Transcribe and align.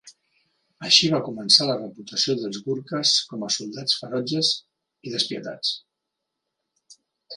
Així 0.87 1.09
va 1.15 1.19
començar 1.27 1.67
la 1.67 1.75
reputació 1.81 2.35
dels 2.39 2.57
Gurkhas 2.69 3.11
com 3.33 3.45
a 3.45 3.49
soldats 3.59 3.99
ferotges 4.01 4.53
i 5.11 5.15
despietats. 5.17 5.75